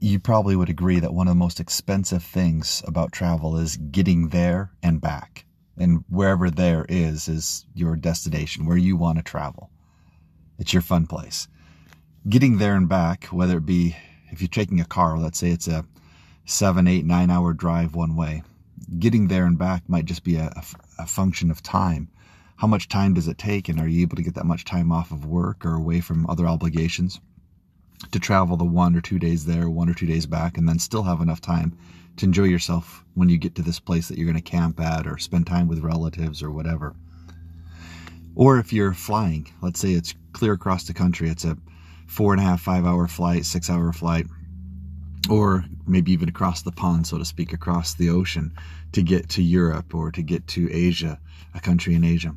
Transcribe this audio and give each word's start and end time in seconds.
you 0.00 0.18
probably 0.18 0.56
would 0.56 0.70
agree 0.70 0.98
that 0.98 1.12
one 1.12 1.28
of 1.28 1.32
the 1.32 1.38
most 1.38 1.60
expensive 1.60 2.22
things 2.22 2.82
about 2.86 3.12
travel 3.12 3.58
is 3.58 3.76
getting 3.76 4.28
there 4.28 4.72
and 4.82 5.00
back. 5.00 5.44
And 5.76 6.04
wherever 6.08 6.50
there 6.50 6.86
is, 6.88 7.28
is 7.28 7.66
your 7.74 7.96
destination, 7.96 8.66
where 8.66 8.78
you 8.78 8.96
want 8.96 9.18
to 9.18 9.24
travel. 9.24 9.70
It's 10.58 10.72
your 10.72 10.82
fun 10.82 11.06
place. 11.06 11.48
Getting 12.28 12.58
there 12.58 12.76
and 12.76 12.88
back, 12.88 13.26
whether 13.26 13.58
it 13.58 13.66
be 13.66 13.94
if 14.30 14.40
you're 14.40 14.48
taking 14.48 14.80
a 14.80 14.84
car, 14.84 15.18
let's 15.18 15.38
say 15.38 15.50
it's 15.50 15.68
a 15.68 15.84
seven, 16.44 16.86
eight, 16.86 17.04
nine 17.04 17.30
hour 17.30 17.52
drive 17.52 17.94
one 17.94 18.16
way, 18.16 18.42
getting 18.98 19.28
there 19.28 19.44
and 19.44 19.58
back 19.58 19.88
might 19.88 20.04
just 20.06 20.24
be 20.24 20.36
a, 20.36 20.52
a, 20.98 21.06
function 21.06 21.50
of 21.50 21.62
time. 21.62 22.08
How 22.56 22.66
much 22.66 22.88
time 22.88 23.14
does 23.14 23.28
it 23.28 23.38
take, 23.38 23.68
and 23.68 23.80
are 23.80 23.88
you 23.88 24.02
able 24.02 24.16
to 24.16 24.22
get 24.22 24.34
that 24.34 24.46
much 24.46 24.64
time 24.64 24.92
off 24.92 25.10
of 25.10 25.24
work 25.24 25.64
or 25.64 25.74
away 25.74 26.00
from 26.00 26.28
other 26.28 26.46
obligations 26.46 27.20
to 28.12 28.18
travel 28.18 28.56
the 28.56 28.64
one 28.64 28.96
or 28.96 29.00
two 29.00 29.18
days 29.18 29.44
there, 29.44 29.68
one 29.68 29.88
or 29.88 29.94
two 29.94 30.06
days 30.06 30.26
back, 30.26 30.56
and 30.56 30.68
then 30.68 30.78
still 30.78 31.02
have 31.02 31.20
enough 31.20 31.40
time 31.40 31.76
to 32.16 32.26
enjoy 32.26 32.44
yourself 32.44 33.04
when 33.14 33.28
you 33.28 33.38
get 33.38 33.54
to 33.54 33.62
this 33.62 33.80
place 33.80 34.08
that 34.08 34.16
you're 34.16 34.26
going 34.30 34.42
to 34.42 34.50
camp 34.50 34.80
at 34.80 35.06
or 35.06 35.18
spend 35.18 35.46
time 35.46 35.68
with 35.68 35.80
relatives 35.80 36.42
or 36.42 36.50
whatever? 36.50 36.94
Or 38.34 38.58
if 38.58 38.72
you're 38.72 38.94
flying, 38.94 39.48
let's 39.60 39.80
say 39.80 39.92
it's 39.92 40.14
clear 40.32 40.52
across 40.52 40.84
the 40.84 40.94
country, 40.94 41.28
it's 41.28 41.44
a 41.44 41.56
four 42.06 42.32
and 42.32 42.40
a 42.40 42.44
half, 42.44 42.60
five 42.60 42.86
hour 42.86 43.06
flight, 43.06 43.44
six 43.44 43.68
hour 43.68 43.92
flight 43.92 44.26
or 45.28 45.64
maybe 45.86 46.12
even 46.12 46.28
across 46.28 46.62
the 46.62 46.72
pond, 46.72 47.06
so 47.06 47.18
to 47.18 47.24
speak, 47.24 47.52
across 47.52 47.94
the 47.94 48.08
ocean 48.08 48.52
to 48.92 49.02
get 49.02 49.28
to 49.28 49.42
Europe 49.42 49.94
or 49.94 50.10
to 50.10 50.22
get 50.22 50.46
to 50.48 50.72
Asia, 50.72 51.18
a 51.54 51.60
country 51.60 51.94
in 51.94 52.04
Asia. 52.04 52.34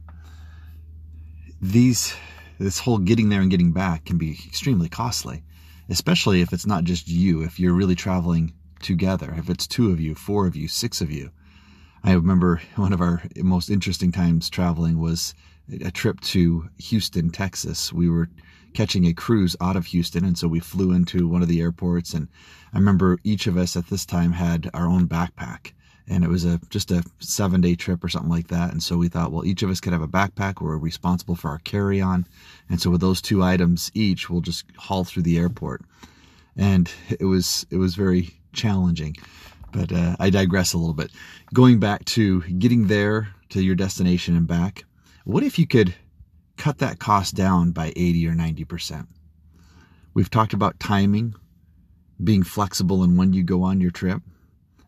These, 1.62 2.14
this 2.60 2.80
whole 2.80 2.98
getting 2.98 3.30
there 3.30 3.42
and 3.42 3.50
getting 3.50 3.72
back 3.72 4.06
can 4.06 4.18
be 4.18 4.32
extremely 4.46 4.90
costly, 4.90 5.44
especially 5.90 6.42
if 6.42 6.54
it's 6.54 6.66
not 6.66 6.84
just 6.84 7.08
you, 7.08 7.42
if 7.42 7.60
you're 7.60 7.74
really 7.74 7.96
traveling 7.96 8.54
together, 8.82 9.34
if 9.38 9.50
it's 9.50 9.68
two 9.68 9.92
of 9.92 10.00
you, 10.00 10.16
four 10.16 10.48
of 10.48 10.56
you, 10.56 10.68
six 10.68 11.02
of 11.02 11.12
you. 11.12 11.32
I 12.04 12.14
remember 12.14 12.62
one 12.76 12.94
of 12.94 13.02
our 13.02 13.24
most 13.38 13.70
interesting 13.70 14.12
times 14.12 14.50
traveling 14.50 15.00
was 15.00 15.34
a 15.82 15.92
trip 15.92 16.20
to 16.22 16.70
Houston, 16.78 17.30
Texas. 17.30 17.94
We 17.94 18.10
were 18.10 18.30
catching 18.74 19.06
a 19.06 19.14
cruise 19.14 19.56
out 19.62 19.76
of 19.76 19.86
Houston. 19.88 20.26
And 20.26 20.38
so 20.38 20.48
we 20.48 20.60
flew 20.60 20.92
into 20.92 21.28
one 21.28 21.42
of 21.42 21.48
the 21.48 21.62
airports. 21.62 22.14
And 22.14 22.28
I 22.74 22.78
remember 22.78 23.20
each 23.24 23.48
of 23.48 23.58
us 23.58 23.78
at 23.78 23.88
this 23.88 24.06
time 24.06 24.34
had 24.34 24.70
our 24.74 24.88
own 24.88 25.08
backpack. 25.08 25.74
And 26.08 26.24
it 26.24 26.30
was 26.30 26.44
a 26.44 26.60
just 26.70 26.92
a 26.92 27.04
seven 27.20 27.62
day 27.62 27.76
trip 27.76 28.04
or 28.04 28.10
something 28.10 28.30
like 28.30 28.48
that. 28.50 28.72
And 28.72 28.84
so 28.84 28.98
we 28.98 29.08
thought, 29.08 29.32
well, 29.32 29.46
each 29.46 29.64
of 29.64 29.70
us 29.70 29.80
could 29.80 29.94
have 29.94 30.02
a 30.02 30.08
backpack. 30.08 30.62
We're 30.62 30.78
responsible 30.78 31.36
for 31.36 31.50
our 31.50 31.60
carry 31.60 32.02
on. 32.02 32.28
And 32.70 32.82
so 32.82 32.90
with 32.90 33.02
those 33.02 33.22
two 33.22 33.42
items 33.42 33.90
each, 33.94 34.30
we'll 34.30 34.42
just 34.42 34.66
haul 34.78 35.04
through 35.06 35.24
the 35.24 35.38
airport. 35.38 35.82
And 36.58 36.92
it 37.10 37.26
was 37.26 37.66
it 37.70 37.78
was 37.78 37.96
very 37.96 38.32
challenging. 38.52 39.16
But 39.72 39.92
uh, 39.92 40.16
I 40.20 40.30
digress 40.30 40.74
a 40.74 40.78
little 40.78 40.94
bit. 40.94 41.12
Going 41.54 41.80
back 41.80 42.06
to 42.06 42.42
getting 42.42 42.88
there 42.88 43.30
to 43.50 43.64
your 43.64 43.76
destination 43.76 44.36
and 44.36 44.46
back, 44.46 44.86
what 45.24 45.44
if 45.44 45.58
you 45.58 45.66
could 45.66 45.96
cut 46.58 46.78
that 46.80 47.00
cost 47.00 47.36
down 47.36 47.72
by 47.72 47.92
80 47.96 48.28
or 48.28 48.34
90%. 48.34 49.08
We've 50.14 50.30
talked 50.30 50.54
about 50.54 50.80
timing, 50.80 51.36
being 52.24 52.44
flexible 52.44 53.04
in 53.04 53.18
when 53.18 53.34
you 53.34 53.44
go 53.44 53.64
on 53.64 53.82
your 53.82 53.92
trip. 53.92 54.22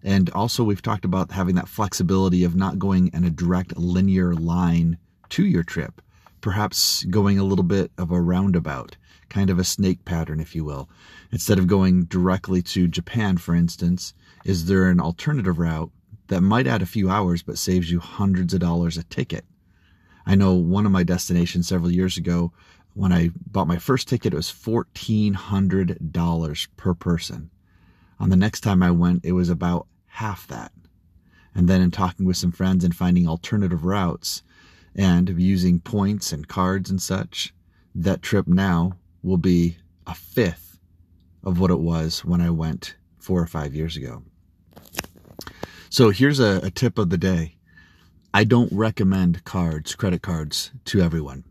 And 0.06 0.30
also, 0.30 0.64
we've 0.64 0.84
talked 0.84 1.04
about 1.04 1.32
having 1.32 1.56
that 1.56 1.68
flexibility 1.68 2.44
of 2.44 2.56
not 2.56 2.78
going 2.78 3.10
in 3.12 3.24
a 3.24 3.32
direct 3.32 3.76
linear 3.76 4.36
line 4.36 5.00
to 5.30 5.44
your 5.44 5.64
trip, 5.64 6.00
perhaps 6.42 7.04
going 7.06 7.40
a 7.40 7.44
little 7.44 7.64
bit 7.64 7.92
of 7.98 8.12
a 8.12 8.22
roundabout, 8.22 8.98
kind 9.30 9.50
of 9.50 9.58
a 9.58 9.64
snake 9.64 10.06
pattern, 10.06 10.40
if 10.40 10.54
you 10.54 10.64
will. 10.64 10.88
Instead 11.32 11.58
of 11.58 11.66
going 11.66 12.04
directly 12.04 12.62
to 12.62 12.88
Japan, 12.88 13.38
for 13.38 13.56
instance, 13.56 14.14
is 14.46 14.68
there 14.68 14.92
an 14.92 15.00
alternative 15.00 15.58
route 15.58 15.90
that 16.28 16.42
might 16.42 16.68
add 16.68 16.84
a 16.84 16.86
few 16.86 17.10
hours 17.10 17.42
but 17.42 17.58
saves 17.58 17.90
you 17.90 18.00
hundreds 18.00 18.54
of 18.54 18.60
dollars 18.60 18.98
a 18.98 19.04
ticket? 19.06 19.44
I 20.28 20.36
know 20.36 20.54
one 20.54 20.86
of 20.86 20.92
my 20.92 21.02
destinations 21.02 21.68
several 21.68 21.92
years 21.92 22.16
ago, 22.16 22.54
when 22.94 23.12
I 23.12 23.32
bought 23.48 23.68
my 23.68 23.80
first 23.80 24.08
ticket, 24.08 24.34
it 24.34 24.38
was 24.38 24.52
$1,400 24.52 26.68
per 26.78 26.94
person. 26.94 27.50
On 28.20 28.30
the 28.30 28.36
next 28.36 28.62
time 28.62 28.84
I 28.84 28.92
went, 28.92 29.26
it 29.26 29.32
was 29.32 29.50
about 29.50 29.88
half 30.16 30.48
that. 30.48 30.72
And 31.54 31.68
then 31.68 31.82
in 31.82 31.92
talking 31.92 32.26
with 32.26 32.38
some 32.38 32.52
friends 32.52 32.84
and 32.84 32.96
finding 32.96 33.28
alternative 33.28 33.86
routes 33.86 34.44
and 34.96 35.30
using 35.40 35.80
points 35.80 36.32
and 36.32 36.48
cards 36.48 36.90
and 36.90 37.02
such, 37.02 37.54
that 37.94 38.22
trip 38.22 38.48
now 38.48 38.94
will 39.24 39.38
be 39.38 39.78
a 40.08 40.16
fifth 40.16 40.80
of 41.44 41.60
what 41.60 41.72
it 41.72 41.80
was 41.80 42.24
when 42.26 42.42
I 42.42 42.50
went 42.50 42.96
four 43.18 43.42
or 43.42 43.48
five 43.48 43.74
years 43.74 43.98
ago. 43.98 44.24
So 45.90 46.10
here's 46.10 46.40
a, 46.40 46.60
a 46.64 46.72
tip 46.72 46.98
of 46.98 47.10
the 47.10 47.18
day. 47.18 47.56
I 48.34 48.44
don't 48.44 48.72
recommend 48.72 49.46
cards, 49.46 49.96
credit 49.96 50.22
cards, 50.22 50.72
to 50.86 51.02
everyone. 51.02 51.44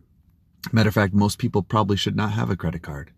Matter 0.72 0.88
of 0.88 0.94
fact, 0.94 1.14
most 1.14 1.38
people 1.38 1.62
probably 1.62 1.96
should 1.96 2.16
not 2.16 2.32
have 2.32 2.50
a 2.50 2.56
credit 2.56 2.82
card. 2.82 3.10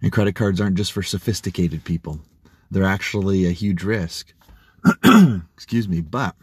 And 0.00 0.12
credit 0.12 0.34
cards 0.34 0.60
aren't 0.60 0.76
just 0.76 0.92
for 0.92 1.02
sophisticated 1.02 1.84
people. 1.84 2.20
They're 2.70 2.84
actually 2.84 3.46
a 3.46 3.50
huge 3.50 3.82
risk. 3.82 4.32
Excuse 5.54 5.88
me. 5.88 6.00
But 6.00 6.34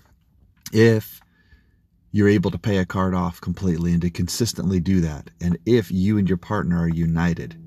if 0.71 1.21
you're 2.11 2.29
able 2.29 2.51
to 2.51 2.57
pay 2.57 2.77
a 2.77 2.85
card 2.85 3.13
off 3.13 3.41
completely 3.41 3.93
and 3.93 4.01
to 4.01 4.09
consistently 4.09 4.79
do 4.79 5.01
that, 5.01 5.29
and 5.41 5.57
if 5.65 5.91
you 5.91 6.17
and 6.17 6.27
your 6.27 6.37
partner 6.37 6.79
are 6.79 6.87
united 6.87 7.59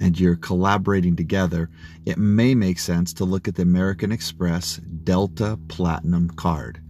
and 0.00 0.18
you're 0.18 0.36
collaborating 0.36 1.14
together, 1.14 1.70
it 2.04 2.18
may 2.18 2.54
make 2.54 2.78
sense 2.78 3.12
to 3.14 3.24
look 3.24 3.46
at 3.46 3.54
the 3.54 3.62
American 3.62 4.10
Express 4.10 4.76
Delta 4.76 5.58
Platinum 5.68 6.30
card. 6.30 6.80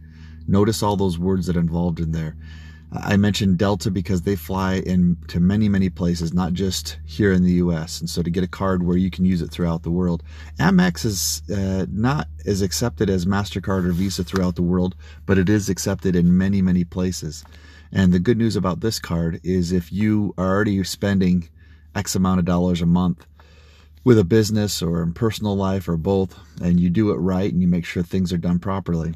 Notice 0.46 0.82
all 0.82 0.96
those 0.96 1.18
words 1.18 1.46
that 1.46 1.56
are 1.56 1.60
involved 1.60 2.00
in 2.00 2.12
there. 2.12 2.36
I 2.94 3.16
mentioned 3.16 3.56
Delta 3.56 3.90
because 3.90 4.22
they 4.22 4.36
fly 4.36 4.74
into 4.74 5.40
many, 5.40 5.68
many 5.68 5.88
places, 5.88 6.34
not 6.34 6.52
just 6.52 6.98
here 7.06 7.32
in 7.32 7.42
the 7.42 7.54
US. 7.54 8.00
And 8.00 8.10
so 8.10 8.22
to 8.22 8.28
get 8.28 8.44
a 8.44 8.48
card 8.48 8.82
where 8.82 8.98
you 8.98 9.10
can 9.10 9.24
use 9.24 9.40
it 9.40 9.50
throughout 9.50 9.82
the 9.82 9.90
world. 9.90 10.22
Amex 10.58 11.06
is 11.06 11.42
uh, 11.50 11.86
not 11.90 12.28
as 12.44 12.60
accepted 12.60 13.08
as 13.08 13.24
MasterCard 13.24 13.86
or 13.86 13.92
Visa 13.92 14.24
throughout 14.24 14.56
the 14.56 14.62
world, 14.62 14.94
but 15.24 15.38
it 15.38 15.48
is 15.48 15.70
accepted 15.70 16.14
in 16.14 16.36
many, 16.36 16.60
many 16.60 16.84
places. 16.84 17.44
And 17.90 18.12
the 18.12 18.18
good 18.18 18.36
news 18.36 18.56
about 18.56 18.80
this 18.80 18.98
card 18.98 19.40
is 19.42 19.72
if 19.72 19.90
you 19.90 20.34
are 20.36 20.50
already 20.50 20.82
spending 20.84 21.48
X 21.94 22.14
amount 22.14 22.40
of 22.40 22.44
dollars 22.44 22.82
a 22.82 22.86
month 22.86 23.26
with 24.04 24.18
a 24.18 24.24
business 24.24 24.82
or 24.82 25.02
in 25.02 25.14
personal 25.14 25.56
life 25.56 25.88
or 25.88 25.96
both, 25.96 26.38
and 26.60 26.78
you 26.78 26.90
do 26.90 27.10
it 27.10 27.16
right 27.16 27.50
and 27.50 27.62
you 27.62 27.68
make 27.68 27.86
sure 27.86 28.02
things 28.02 28.32
are 28.34 28.38
done 28.38 28.58
properly, 28.58 29.14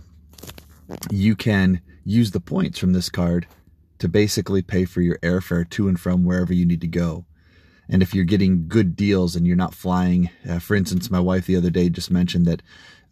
you 1.10 1.36
can 1.36 1.82
use 2.04 2.30
the 2.30 2.40
points 2.40 2.78
from 2.78 2.92
this 2.94 3.10
card 3.10 3.46
to 3.98 4.08
basically 4.08 4.62
pay 4.62 4.84
for 4.84 5.00
your 5.00 5.18
airfare 5.18 5.68
to 5.70 5.88
and 5.88 5.98
from 5.98 6.24
wherever 6.24 6.52
you 6.52 6.66
need 6.66 6.80
to 6.80 6.86
go. 6.86 7.24
And 7.88 8.02
if 8.02 8.14
you're 8.14 8.24
getting 8.24 8.68
good 8.68 8.96
deals 8.96 9.36
and 9.36 9.46
you're 9.46 9.56
not 9.56 9.74
flying, 9.74 10.30
uh, 10.48 10.58
for 10.58 10.74
instance, 10.74 11.10
my 11.10 11.20
wife 11.20 11.46
the 11.46 11.56
other 11.56 11.70
day 11.70 11.88
just 11.88 12.10
mentioned 12.10 12.46
that 12.46 12.62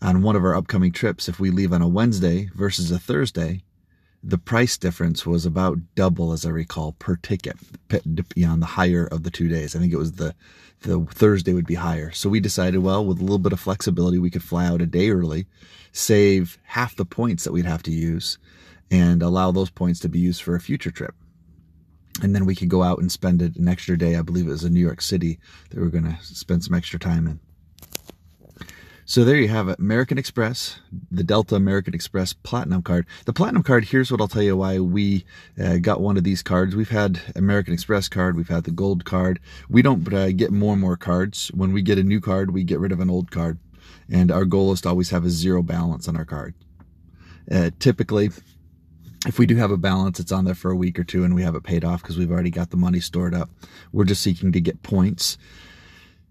on 0.03 0.23
one 0.23 0.37
of 0.37 0.45
our 0.45 0.55
upcoming 0.55 0.93
trips, 0.93 1.29
if 1.29 1.39
we 1.39 1.51
leave 1.51 1.73
on 1.73 1.83
a 1.83 1.89
Wednesday 1.89 2.51
versus 2.55 2.91
a 2.91 2.99
Thursday, 2.99 3.63
the 4.23 4.39
price 4.39 4.77
difference 4.79 5.27
was 5.27 5.45
about 5.45 5.79
double, 5.95 6.33
as 6.33 6.47
I 6.47 6.51
recall, 6.51 6.93
per 6.93 7.17
ticket, 7.17 7.57
on 7.93 8.61
the 8.61 8.67
higher 8.67 9.07
of 9.07 9.23
the 9.23 9.31
two 9.31 9.49
days. 9.49 9.77
I 9.77 9.79
think 9.79 9.93
it 9.93 9.99
was 9.99 10.13
the 10.13 10.35
the 10.81 11.07
Thursday 11.11 11.55
would 11.55 11.67
be 11.67 11.77
higher. 11.77 12.13
So 12.13 12.29
we 12.29 12.41
decided, 12.41 12.83
well, 12.83 13.05
with 13.05 13.19
a 13.19 13.23
little 13.23 13.39
bit 13.39 13.55
of 13.55 13.61
flexibility, 13.61 14.19
we 14.19 14.31
could 14.31 14.43
fly 14.43 14.67
out 14.67 14.83
a 14.83 14.87
day 14.87 15.11
early, 15.11 15.47
save 15.93 16.59
half 16.65 16.95
the 16.95 17.07
points 17.07 17.45
that 17.45 17.53
we'd 17.53 17.65
have 17.65 17.83
to 17.85 17.91
use, 17.91 18.39
and 18.91 19.23
allow 19.23 19.51
those 19.51 19.71
points 19.71 20.01
to 20.01 20.09
be 20.09 20.19
used 20.19 20.43
for 20.43 20.55
a 20.55 20.61
future 20.61 20.91
trip. 20.91 21.15
And 22.23 22.35
then 22.35 22.47
we 22.47 22.55
could 22.55 22.69
go 22.69 22.83
out 22.83 23.01
and 23.01 23.11
spend 23.11 23.43
it 23.43 23.57
an 23.57 23.69
extra 23.69 23.99
day. 23.99 24.17
I 24.17 24.23
believe 24.23 24.47
it 24.47 24.51
was 24.51 24.65
in 24.65 24.73
New 24.73 24.81
York 24.81 25.01
City 25.01 25.41
that 25.71 25.81
we 25.81 25.87
are 25.87 25.91
going 25.91 26.05
to 26.05 26.17
spend 26.23 26.63
some 26.63 26.75
extra 26.75 26.99
time 26.99 27.27
in. 27.27 27.41
So 29.07 29.23
there 29.23 29.37
you 29.37 29.49
have 29.49 29.69
it. 29.69 29.79
American 29.79 30.17
Express, 30.17 30.81
the 31.11 31.23
Delta 31.23 31.57
American 31.57 31.93
Express 31.93 32.33
Platinum 32.33 32.81
card. 32.81 33.07
The 33.27 33.35
Platinum 33.35 33.63
card, 33.63 33.85
here's 33.85 34.11
what 34.11 34.19
I'll 34.19 34.29
tell 34.29 34.43
you 34.43 34.57
why 34.57 34.79
we 34.79 35.27
uh, 35.63 35.77
got 35.77 36.01
one 36.01 36.17
of 36.17 36.25
these 36.25 36.43
cards. 36.43 36.75
We've 36.75 36.89
had 36.89 37.21
American 37.37 37.75
Express 37.75 38.09
card, 38.09 38.35
we've 38.35 38.49
had 38.49 38.65
the 38.65 38.71
gold 38.71 39.05
card. 39.05 39.41
We 39.69 39.83
don't 39.83 40.11
uh, 40.13 40.33
get 40.33 40.53
more 40.53 40.73
and 40.73 40.81
more 40.81 40.97
cards. 40.97 41.49
When 41.49 41.73
we 41.73 41.83
get 41.83 41.99
a 41.99 42.03
new 42.03 42.19
card, 42.19 42.53
we 42.53 42.65
get 42.65 42.81
rid 42.81 42.93
of 42.93 43.01
an 43.01 43.11
old 43.11 43.31
card. 43.31 43.59
And 44.11 44.31
our 44.31 44.47
goal 44.47 44.73
is 44.73 44.81
to 44.83 44.89
always 44.89 45.11
have 45.11 45.27
a 45.27 45.31
zero 45.31 45.63
balance 45.63 46.09
on 46.09 46.17
our 46.17 46.25
card. 46.25 46.55
Uh, 47.51 47.71
typically, 47.79 48.31
if 49.27 49.39
we 49.39 49.47
do 49.47 49.57
have 49.57 49.71
a 49.71 49.77
balance, 49.77 50.21
it's 50.21 50.33
on 50.33 50.45
there 50.45 50.55
for 50.55 50.71
a 50.71 50.77
week 50.77 50.99
or 50.99 51.05
two 51.05 51.25
and 51.25 51.35
we 51.35 51.43
have 51.43 51.55
it 51.55 51.63
paid 51.63 51.85
off 51.85 52.03
because 52.03 52.19
we've 52.19 52.31
already 52.31 52.51
got 52.51 52.71
the 52.71 52.77
money 52.77 53.01
stored 53.01 53.35
up. 53.35 53.51
We're 53.93 54.05
just 54.05 54.23
seeking 54.23 54.53
to 54.53 54.61
get 54.61 54.83
points 54.83 55.39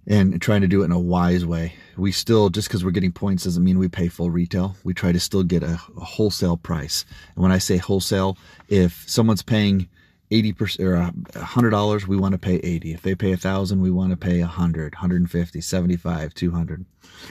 and 0.06 0.42
trying 0.42 0.62
to 0.62 0.68
do 0.68 0.82
it 0.82 0.86
in 0.86 0.92
a 0.92 1.00
wise 1.00 1.46
way. 1.46 1.74
We 1.98 2.12
still, 2.12 2.50
just 2.50 2.68
because 2.68 2.84
we're 2.84 2.92
getting 2.92 3.12
points 3.12 3.46
doesn't 3.46 3.64
mean 3.64 3.80
we 3.80 3.88
pay 3.88 4.10
full 4.10 4.30
retail. 4.30 4.76
We 4.84 4.94
try 4.94 5.12
to 5.12 5.20
still 5.20 5.44
get 5.44 5.64
a, 5.64 5.74
a, 5.98 6.04
wholesale 6.04 6.58
price. 6.58 7.06
And 7.36 7.44
when 7.44 7.52
I 7.52 7.58
say 7.58 7.78
wholesale, 7.78 8.38
if 8.68 9.08
someone's 9.08 9.44
paying 9.44 9.88
80% 10.30 10.80
or 10.82 11.12
$100, 11.40 12.08
we 12.08 12.18
want 12.18 12.34
to 12.34 12.40
pay 12.40 12.56
80. 12.56 12.94
If 12.94 13.02
they 13.02 13.16
pay 13.16 13.30
a 13.30 13.32
1000 13.32 13.82
we 13.82 13.92
want 13.92 14.12
to 14.12 14.18
pay 14.18 14.42
100, 14.42 14.96
150, 14.96 15.62
75, 15.62 16.34
200. 16.34 16.86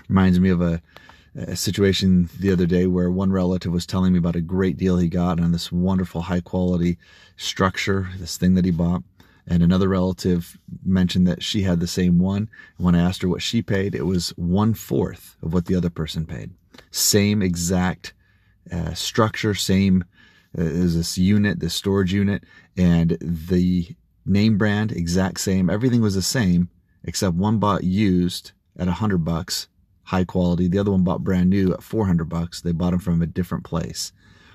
Reminds 0.08 0.40
me 0.40 0.48
of 0.48 0.62
a, 0.62 0.80
a 1.34 1.56
situation 1.56 2.28
the 2.38 2.52
other 2.52 2.66
day 2.66 2.86
where 2.86 3.10
one 3.10 3.32
relative 3.32 3.72
was 3.72 3.86
telling 3.86 4.12
me 4.12 4.18
about 4.18 4.36
a 4.36 4.40
great 4.40 4.76
deal 4.76 4.98
he 4.98 5.08
got 5.08 5.40
on 5.40 5.52
this 5.52 5.72
wonderful 5.72 6.22
high 6.22 6.40
quality 6.40 6.98
structure, 7.36 8.08
this 8.18 8.36
thing 8.36 8.54
that 8.54 8.64
he 8.64 8.70
bought. 8.70 9.02
And 9.46 9.62
another 9.62 9.88
relative 9.88 10.56
mentioned 10.84 11.26
that 11.26 11.42
she 11.42 11.62
had 11.62 11.80
the 11.80 11.86
same 11.86 12.18
one. 12.18 12.48
When 12.76 12.94
I 12.94 13.00
asked 13.00 13.22
her 13.22 13.28
what 13.28 13.42
she 13.42 13.60
paid, 13.60 13.94
it 13.94 14.06
was 14.06 14.30
one 14.36 14.74
fourth 14.74 15.36
of 15.42 15.52
what 15.52 15.66
the 15.66 15.74
other 15.74 15.90
person 15.90 16.26
paid. 16.26 16.52
Same 16.90 17.42
exact 17.42 18.12
uh, 18.70 18.94
structure, 18.94 19.54
same 19.54 20.04
uh, 20.56 20.62
is 20.62 20.96
this 20.96 21.18
unit, 21.18 21.60
this 21.60 21.74
storage 21.74 22.12
unit, 22.12 22.44
and 22.76 23.18
the 23.20 23.96
name 24.24 24.58
brand 24.58 24.92
exact 24.92 25.40
same. 25.40 25.68
Everything 25.68 26.02
was 26.02 26.14
the 26.14 26.22
same 26.22 26.68
except 27.04 27.34
one 27.34 27.58
bought 27.58 27.82
used 27.82 28.52
at 28.78 28.86
a 28.86 28.92
hundred 28.92 29.24
bucks, 29.24 29.66
high 30.04 30.24
quality. 30.24 30.68
The 30.68 30.78
other 30.78 30.90
one 30.90 31.04
bought 31.04 31.24
brand 31.24 31.50
new 31.50 31.72
at 31.72 31.82
400 31.82 32.28
bucks. 32.28 32.60
They 32.60 32.72
bought 32.72 32.90
them 32.90 33.00
from 33.00 33.22
a 33.22 33.26
different 33.26 33.64
place. 33.64 34.12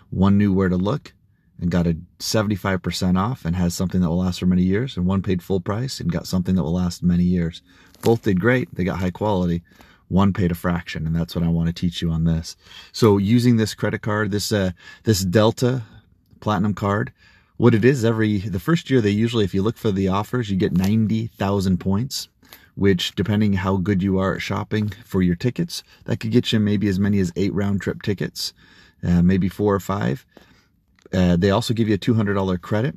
One 0.10 0.38
knew 0.38 0.54
where 0.54 0.70
to 0.70 0.78
look 0.78 1.14
and 1.60 1.72
got 1.72 1.88
a 1.88 1.98
75% 2.20 3.18
off 3.18 3.46
and 3.46 3.56
has 3.56 3.74
something 3.74 4.02
that 4.02 4.10
will 4.10 4.20
last 4.20 4.40
for 4.40 4.46
many 4.46 4.64
years. 4.64 4.96
And 4.96 5.06
one 5.06 5.22
paid 5.22 5.42
full 5.42 5.60
price 5.60 6.00
and 6.00 6.12
got 6.12 6.28
something 6.28 6.56
that 6.56 6.64
will 6.64 6.74
last 6.74 7.04
many 7.04 7.24
years. 7.24 7.62
Both 8.02 8.24
did 8.24 8.40
great. 8.40 8.74
They 8.74 8.84
got 8.84 9.00
high 9.00 9.12
quality. 9.12 9.64
One 10.08 10.34
paid 10.34 10.52
a 10.52 10.56
fraction. 10.56 11.08
And 11.08 11.16
that's 11.16 11.36
what 11.36 11.44
I 11.44 11.50
want 11.50 11.68
to 11.68 11.74
teach 11.74 12.02
you 12.02 12.12
on 12.12 12.26
this. 12.26 12.56
So 12.92 13.18
using 13.18 13.58
this 13.58 13.74
credit 13.74 14.02
card, 14.02 14.32
this, 14.32 14.52
uh, 14.52 14.72
this 15.04 15.22
Delta 15.22 15.84
platinum 16.40 16.74
card, 16.74 17.12
what 17.58 17.74
it 17.74 17.84
is 17.84 18.06
every, 18.06 18.38
the 18.38 18.60
first 18.60 18.90
year 18.90 19.02
they 19.02 19.10
usually, 19.10 19.44
if 19.44 19.56
you 19.56 19.64
look 19.64 19.78
for 19.78 19.92
the 19.92 20.08
offers, 20.08 20.52
you 20.52 20.58
get 20.58 20.74
90,000 20.74 21.80
points 21.80 22.30
which 22.78 23.16
depending 23.16 23.54
how 23.54 23.76
good 23.76 24.04
you 24.04 24.20
are 24.20 24.36
at 24.36 24.42
shopping 24.42 24.88
for 25.04 25.24
your 25.24 25.36
tickets, 25.36 25.82
that 26.06 26.20
could 26.20 26.30
get 26.30 26.54
you 26.54 26.60
maybe 26.60 26.88
as 26.88 27.00
many 27.00 27.20
as 27.20 27.34
eight 27.36 27.52
round 27.52 27.82
trip 27.82 28.04
tickets, 28.04 28.54
uh, 29.04 29.24
maybe 29.24 29.50
four 29.50 29.74
or 29.74 29.80
five. 29.80 30.28
Uh, 31.12 31.36
they 31.36 31.50
also 31.50 31.74
give 31.74 31.90
you 31.90 31.96
a 31.96 31.98
$200 31.98 32.62
credit 32.62 32.96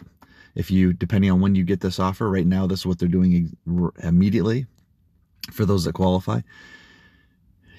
if 0.55 0.71
you, 0.71 0.93
depending 0.93 1.31
on 1.31 1.41
when 1.41 1.55
you 1.55 1.65
get 1.65 1.81
this 1.81 1.99
offer. 1.99 2.29
Right 2.29 2.47
now, 2.47 2.67
this 2.67 2.81
is 2.81 2.87
what 2.87 2.99
they're 2.99 3.09
doing 3.09 3.57
immediately 4.03 4.67
for 5.51 5.65
those 5.65 5.85
that 5.85 5.95
qualify. 5.95 6.43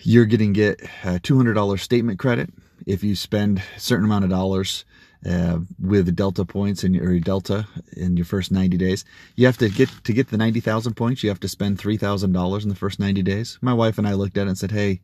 You're 0.01 0.25
getting 0.25 0.53
get 0.53 0.81
a 1.03 1.19
$200 1.19 1.79
statement 1.79 2.17
credit 2.17 2.49
if 2.87 3.03
you 3.03 3.15
spend 3.15 3.61
a 3.77 3.79
certain 3.79 4.05
amount 4.05 4.23
of 4.23 4.31
dollars 4.31 4.85
uh, 5.29 5.59
with 5.79 6.15
Delta 6.15 6.45
points 6.45 6.83
in 6.83 6.93
your 6.93 7.19
Delta 7.19 7.67
in 7.95 8.17
your 8.17 8.25
first 8.25 8.51
90 8.51 8.77
days. 8.77 9.05
You 9.35 9.45
have 9.45 9.57
to 9.57 9.69
get 9.69 9.89
to 10.03 10.13
get 10.13 10.29
the 10.29 10.37
90,000 10.37 10.95
points. 10.95 11.23
You 11.23 11.29
have 11.29 11.39
to 11.41 11.47
spend 11.47 11.77
$3,000 11.77 12.63
in 12.63 12.69
the 12.69 12.75
first 12.75 12.99
90 12.99 13.21
days. 13.21 13.59
My 13.61 13.73
wife 13.73 13.97
and 13.97 14.07
I 14.07 14.13
looked 14.13 14.37
at 14.37 14.47
it 14.47 14.49
and 14.49 14.57
said, 14.57 14.71
"Hey, 14.71 15.01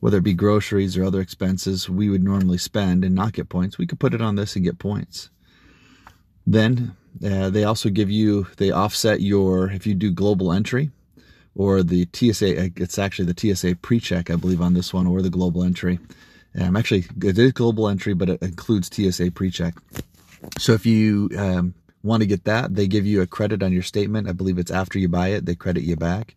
whether 0.00 0.18
it 0.18 0.24
be 0.24 0.34
groceries 0.34 0.96
or 0.96 1.04
other 1.04 1.20
expenses 1.20 1.88
we 1.88 2.08
would 2.08 2.22
normally 2.22 2.58
spend 2.58 3.04
and 3.04 3.14
not 3.14 3.32
get 3.32 3.48
points, 3.48 3.78
we 3.78 3.86
could 3.86 4.00
put 4.00 4.14
it 4.14 4.22
on 4.22 4.36
this 4.36 4.56
and 4.56 4.64
get 4.64 4.78
points. 4.78 5.30
Then 6.46 6.96
uh, 7.24 7.50
they 7.50 7.64
also 7.64 7.88
give 7.88 8.10
you, 8.10 8.46
they 8.56 8.70
offset 8.70 9.20
your, 9.20 9.70
if 9.70 9.86
you 9.86 9.94
do 9.94 10.12
global 10.12 10.52
entry 10.52 10.90
or 11.54 11.82
the 11.82 12.06
TSA, 12.12 12.72
it's 12.76 12.98
actually 12.98 13.32
the 13.32 13.54
TSA 13.54 13.76
pre-check, 13.76 14.30
I 14.30 14.36
believe, 14.36 14.60
on 14.60 14.74
this 14.74 14.92
one 14.92 15.06
or 15.06 15.22
the 15.22 15.30
global 15.30 15.64
entry. 15.64 15.98
Um, 16.58 16.76
actually, 16.76 17.04
it 17.22 17.38
is 17.38 17.52
global 17.52 17.88
entry, 17.88 18.14
but 18.14 18.28
it 18.28 18.42
includes 18.42 18.90
TSA 18.92 19.32
pre-check. 19.32 19.74
So 20.58 20.72
if 20.72 20.86
you 20.86 21.30
um, 21.36 21.74
want 22.02 22.22
to 22.22 22.26
get 22.26 22.44
that, 22.44 22.74
they 22.74 22.86
give 22.86 23.04
you 23.04 23.20
a 23.20 23.26
credit 23.26 23.62
on 23.62 23.72
your 23.72 23.82
statement. 23.82 24.28
I 24.28 24.32
believe 24.32 24.58
it's 24.58 24.70
after 24.70 24.98
you 24.98 25.08
buy 25.08 25.28
it, 25.28 25.44
they 25.44 25.54
credit 25.54 25.82
you 25.82 25.96
back 25.96 26.36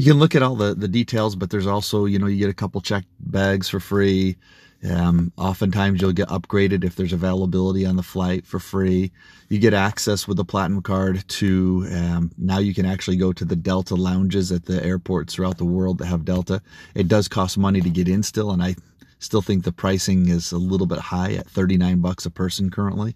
you 0.00 0.06
can 0.06 0.18
look 0.18 0.34
at 0.34 0.42
all 0.42 0.56
the, 0.56 0.74
the 0.74 0.88
details, 0.88 1.36
but 1.36 1.50
there's 1.50 1.66
also, 1.66 2.06
you 2.06 2.18
know, 2.18 2.26
you 2.26 2.38
get 2.38 2.48
a 2.48 2.54
couple 2.54 2.80
check 2.80 3.04
bags 3.20 3.68
for 3.68 3.80
free. 3.80 4.38
Um, 4.82 5.30
oftentimes 5.36 6.00
you'll 6.00 6.12
get 6.12 6.28
upgraded 6.28 6.84
if 6.84 6.96
there's 6.96 7.12
availability 7.12 7.84
on 7.84 7.96
the 7.96 8.02
flight 8.02 8.46
for 8.46 8.58
free. 8.58 9.12
You 9.50 9.58
get 9.58 9.74
access 9.74 10.26
with 10.26 10.38
the 10.38 10.44
platinum 10.46 10.80
card 10.80 11.28
to, 11.28 11.86
um, 11.92 12.30
now 12.38 12.60
you 12.60 12.72
can 12.72 12.86
actually 12.86 13.18
go 13.18 13.34
to 13.34 13.44
the 13.44 13.56
Delta 13.56 13.94
lounges 13.94 14.50
at 14.52 14.64
the 14.64 14.82
airports 14.82 15.34
throughout 15.34 15.58
the 15.58 15.66
world 15.66 15.98
that 15.98 16.06
have 16.06 16.24
Delta. 16.24 16.62
It 16.94 17.06
does 17.06 17.28
cost 17.28 17.58
money 17.58 17.82
to 17.82 17.90
get 17.90 18.08
in 18.08 18.22
still, 18.22 18.52
and 18.52 18.62
I 18.62 18.76
still 19.20 19.42
think 19.42 19.62
the 19.62 19.72
pricing 19.72 20.28
is 20.28 20.50
a 20.50 20.58
little 20.58 20.86
bit 20.86 20.98
high 20.98 21.34
at 21.34 21.48
39 21.48 22.00
bucks 22.00 22.26
a 22.26 22.30
person 22.30 22.70
currently. 22.70 23.14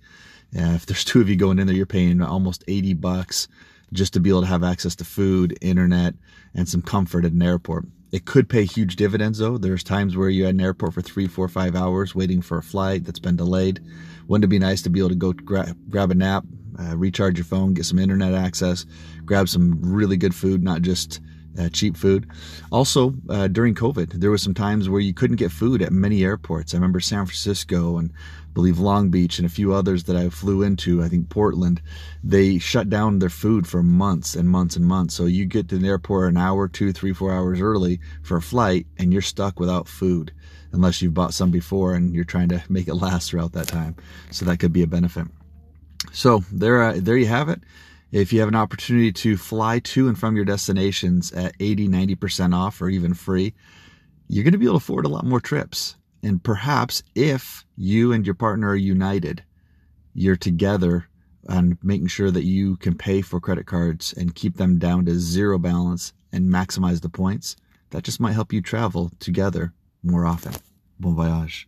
Uh, 0.56 0.74
if 0.74 0.86
there's 0.86 1.04
two 1.04 1.20
of 1.20 1.28
you 1.28 1.36
going 1.36 1.58
in 1.58 1.66
there, 1.66 1.74
you're 1.74 1.86
paying 1.86 2.22
almost 2.22 2.62
80 2.68 2.94
bucks 2.94 3.48
just 3.92 4.12
to 4.12 4.20
be 4.20 4.30
able 4.30 4.42
to 4.42 4.46
have 4.46 4.64
access 4.64 4.94
to 4.96 5.04
food, 5.04 5.58
internet, 5.60 6.14
and 6.54 6.68
some 6.68 6.82
comfort 6.82 7.24
at 7.24 7.32
an 7.32 7.42
airport. 7.42 7.86
It 8.12 8.26
could 8.26 8.48
pay 8.48 8.64
huge 8.64 8.94
dividends 8.94 9.38
though. 9.38 9.58
There's 9.58 9.82
times 9.82 10.16
where 10.16 10.28
you're 10.28 10.46
at 10.46 10.54
an 10.54 10.60
airport 10.60 10.94
for 10.94 11.02
three, 11.02 11.26
four, 11.26 11.48
five 11.48 11.74
hours 11.74 12.14
waiting 12.14 12.42
for 12.42 12.58
a 12.58 12.62
flight 12.62 13.04
that's 13.04 13.18
been 13.18 13.36
delayed. 13.36 13.80
Wouldn't 14.28 14.44
it 14.44 14.48
be 14.48 14.60
nice 14.60 14.82
to 14.82 14.90
be 14.90 15.00
able 15.00 15.08
to 15.08 15.14
go 15.16 15.32
gra- 15.32 15.74
grab 15.88 16.12
a 16.12 16.14
nap, 16.14 16.44
uh, 16.78 16.96
recharge 16.96 17.38
your 17.38 17.44
phone, 17.44 17.74
get 17.74 17.86
some 17.86 17.98
internet 17.98 18.34
access, 18.34 18.86
grab 19.24 19.48
some 19.48 19.80
really 19.80 20.16
good 20.16 20.34
food, 20.34 20.62
not 20.62 20.82
just 20.82 21.20
uh, 21.58 21.68
cheap 21.68 21.96
food. 21.96 22.28
Also, 22.72 23.14
uh, 23.28 23.48
during 23.48 23.74
COVID, 23.74 24.12
there 24.14 24.30
was 24.30 24.42
some 24.42 24.54
times 24.54 24.88
where 24.88 25.00
you 25.00 25.14
couldn't 25.14 25.36
get 25.36 25.52
food 25.52 25.82
at 25.82 25.92
many 25.92 26.24
airports. 26.24 26.74
I 26.74 26.76
remember 26.76 27.00
San 27.00 27.26
Francisco 27.26 27.98
and 27.98 28.10
I 28.12 28.50
believe 28.52 28.78
Long 28.78 29.10
Beach 29.10 29.38
and 29.38 29.46
a 29.46 29.50
few 29.50 29.72
others 29.72 30.04
that 30.04 30.16
I 30.16 30.28
flew 30.28 30.62
into. 30.62 31.02
I 31.02 31.08
think 31.08 31.28
Portland. 31.28 31.80
They 32.22 32.58
shut 32.58 32.88
down 32.88 33.18
their 33.18 33.30
food 33.30 33.66
for 33.66 33.82
months 33.82 34.34
and 34.34 34.48
months 34.48 34.76
and 34.76 34.86
months. 34.86 35.14
So 35.14 35.26
you 35.26 35.46
get 35.46 35.68
to 35.68 35.78
the 35.78 35.88
airport 35.88 36.30
an 36.30 36.36
hour, 36.36 36.68
two, 36.68 36.92
three, 36.92 37.12
four 37.12 37.32
hours 37.32 37.60
early 37.60 38.00
for 38.22 38.36
a 38.36 38.42
flight, 38.42 38.86
and 38.98 39.12
you're 39.12 39.22
stuck 39.22 39.60
without 39.60 39.88
food 39.88 40.32
unless 40.72 41.00
you've 41.00 41.14
bought 41.14 41.32
some 41.32 41.50
before 41.50 41.94
and 41.94 42.14
you're 42.14 42.24
trying 42.24 42.48
to 42.48 42.62
make 42.68 42.88
it 42.88 42.94
last 42.94 43.30
throughout 43.30 43.52
that 43.52 43.68
time. 43.68 43.96
So 44.30 44.44
that 44.44 44.58
could 44.58 44.72
be 44.72 44.82
a 44.82 44.86
benefit. 44.86 45.26
So 46.12 46.44
there, 46.52 46.82
uh, 46.82 46.94
there 46.96 47.16
you 47.16 47.26
have 47.26 47.48
it. 47.48 47.60
If 48.14 48.32
you 48.32 48.38
have 48.38 48.48
an 48.48 48.54
opportunity 48.54 49.10
to 49.10 49.36
fly 49.36 49.80
to 49.80 50.06
and 50.06 50.16
from 50.16 50.36
your 50.36 50.44
destinations 50.44 51.32
at 51.32 51.56
80, 51.58 51.88
90% 51.88 52.54
off 52.54 52.80
or 52.80 52.88
even 52.88 53.12
free, 53.12 53.54
you're 54.28 54.44
going 54.44 54.52
to 54.52 54.58
be 54.58 54.66
able 54.66 54.78
to 54.78 54.84
afford 54.84 55.04
a 55.04 55.08
lot 55.08 55.24
more 55.24 55.40
trips. 55.40 55.96
And 56.22 56.40
perhaps 56.40 57.02
if 57.16 57.64
you 57.76 58.12
and 58.12 58.24
your 58.24 58.36
partner 58.36 58.68
are 58.68 58.76
united, 58.76 59.42
you're 60.14 60.36
together 60.36 61.08
on 61.48 61.76
making 61.82 62.06
sure 62.06 62.30
that 62.30 62.44
you 62.44 62.76
can 62.76 62.96
pay 62.96 63.20
for 63.20 63.40
credit 63.40 63.66
cards 63.66 64.14
and 64.16 64.36
keep 64.36 64.58
them 64.58 64.78
down 64.78 65.06
to 65.06 65.18
zero 65.18 65.58
balance 65.58 66.12
and 66.32 66.48
maximize 66.48 67.00
the 67.00 67.08
points, 67.08 67.56
that 67.90 68.04
just 68.04 68.20
might 68.20 68.34
help 68.34 68.52
you 68.52 68.62
travel 68.62 69.10
together 69.18 69.72
more 70.04 70.24
often. 70.24 70.52
Bon 71.00 71.16
voyage. 71.16 71.66